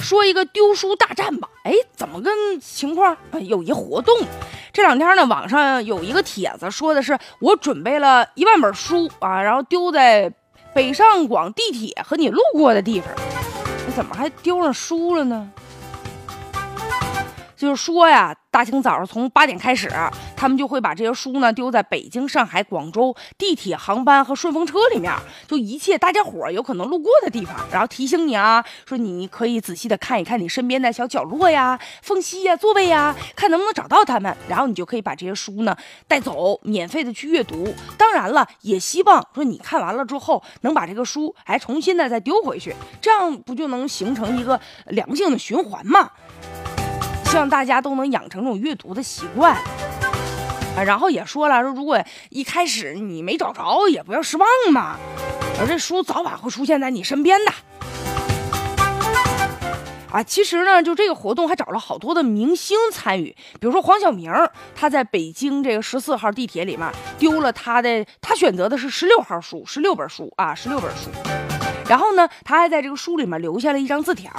[0.00, 1.48] 说一个丢书大战吧。
[1.64, 2.30] 哎，怎么个
[2.60, 3.16] 情况？
[3.40, 4.14] 有一活动，
[4.72, 10.32] 这两天呢，网上有一个帖子说的是我准备了一万本书啊，然后丢在
[10.74, 13.10] 北上广地铁和你路过的地方。
[13.94, 15.50] 怎么还丢上书了呢？
[17.56, 19.90] 就是说呀，大清早上从八点开始，
[20.36, 25.12] 他们就会把这些书呢丢在北京、上海、广州地铁、航班和顺风车里面，
[25.48, 35.74] 就一切大家伙有可能路过的地方，然后提醒你啊，说你可以仔细的看一看你身边的小角落呀、缝隙呀、座位呀，看能不能找到他们，然后你就可以把这些书呢
[36.06, 37.74] 带走，免费的去阅读。
[37.96, 46.10] 当然了，也希望说你看完了之后能把这个书还重新的再丢回去，这样不就能形成一个良性的循环吗？
[47.26, 49.52] 希望大家都能养成这种阅读的习惯
[50.76, 50.82] 啊！
[50.84, 54.96] 然后也说了，说如果一开始你没找着，也不要失望嘛。
[55.60, 57.52] 而这书早晚会出现在你身边的
[60.12, 60.22] 啊！
[60.22, 64.32] 其实呢，就这个活动还找了好多的明星参与，比如说黄晓明，
[64.74, 71.10] 他在北京这个十四号地铁里面丢了他的，他选择的是十六号书，十六本书啊，十六本书。
[71.88, 74.30] 然后呢，他还在这个书里面留下了一张字条。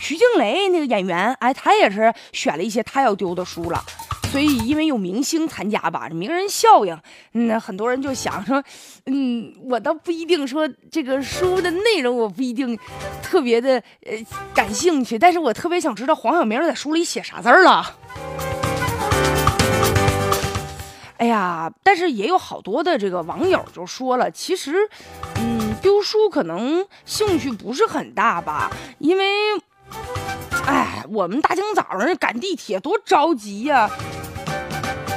[0.00, 3.84] 徐静蕾那个演员，哎，他也是选了一些他要丢的书了，
[4.30, 6.98] 所以因为有明星参加吧，名人效应，
[7.34, 8.62] 嗯，很多人就想说，
[9.06, 12.78] 嗯，我倒不一定说这个书的内容我不一定
[13.22, 14.16] 特别的呃
[14.54, 17.96] 感兴趣，但是我特别想知道黄晓明在书里写啥字儿了。
[21.18, 24.88] 哎呀，但是也有好多的这个网友就说了，其实，
[25.36, 29.24] 嗯，丢书可能兴趣不是很大吧，因为。
[30.68, 33.90] 哎，我们大清早上赶地铁多着急呀，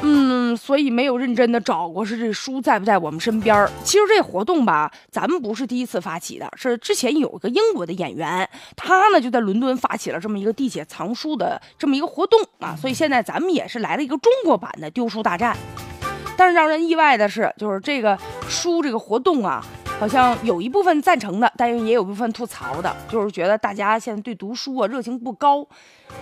[0.01, 15.57] 嗯，所以没有认真的找过是这书在不在我们身边其实这活动吧，咱们不是第一次发起的，是之前有一个英国的演员，他呢就在伦敦发起了这么一个地铁藏书的这么一个活动啊，所以现在咱们也是来了一个中国版的丢书大战。
[16.37, 19.61] 但是让人意外的是，就是这个书这个活动啊。
[20.01, 25.63] 好像有一部分赞成的，但是也有部分吐槽的，就是觉得大家现在对读书啊热情不高，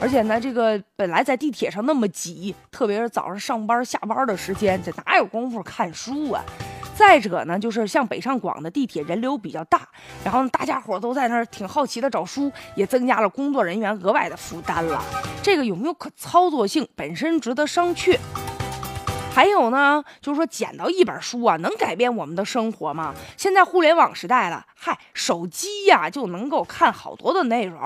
[0.01, 6.43] 而且呢，这个本来在地铁上那么挤，特别是早上上班下班的时间，这哪有功夫看书啊？
[6.93, 9.87] 再者呢，就是像北上广的地铁人流比较大，
[10.25, 15.01] 然后大家伙都在那儿挺好奇的找书，也增加了工作人员额外的负担了。
[15.41, 18.19] 这个有没有可操作性，本身值得商榷。
[19.39, 23.15] 还有呢，就是说捡到一本书啊，能改变我们的生活吗？
[23.37, 27.79] 现在互联网时代了，嗨，手机呀就能够看好多的内容，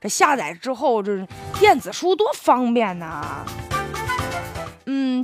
[0.00, 1.24] 这下载之后，这
[1.60, 3.46] 电子书多方便呐。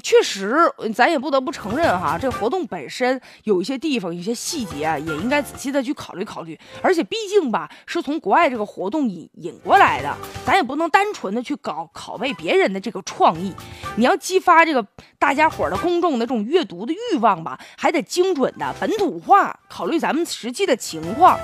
[0.02, 0.56] 确实，
[0.94, 6.58] 咱也不得不承认哈，这活动本身有一些地方、有些细节也应该仔细的去考虑考虑。
[6.82, 10.14] 而且毕竟吧，是从国外这个活动引引过来的，
[10.44, 13.54] 咱也不能单纯的去搞拷贝别人的这个创意。
[13.96, 14.84] 你要激发这个
[15.18, 21.38] 大家伙的公众的这种阅读的欲望吧，还得精准的本土化，考虑咱们实际的情况。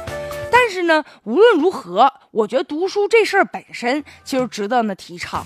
[0.50, 5.44] 但是呢，无论如何，我觉得读书这事儿本身其实值得呢提倡。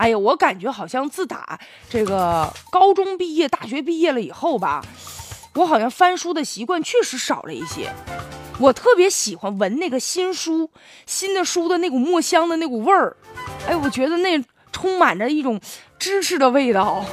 [0.00, 4.82] 哎呀，我感觉好像自打这个高中毕业、大学毕业了以后吧，
[5.56, 7.92] 我好像翻书的习惯确实少了一些。
[8.58, 10.70] 我特别喜欢闻那个新书、
[11.04, 13.14] 新的书的那股墨香的那股味儿。
[13.68, 15.60] 哎，我觉得那充满着一种
[15.98, 17.04] 知识的味道。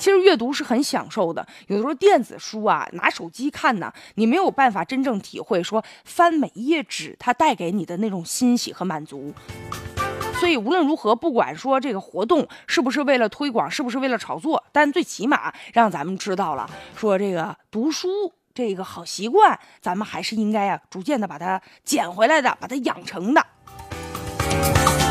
[0.00, 9.32] 其实阅读是很享受的，有的时候电子书啊，拿手机看呢，你没有办法真正体会说翻每一页纸它带给你的那种欣喜和满足。
[10.42, 18.08] 所以无论如何不管说这个活动是不是为了推广是不是为了炒作但最起码让咱们知道了说这个读书
[18.52, 25.01] 这个好习惯咱们还是应该啊逐渐的把它捡回来的把它养成的。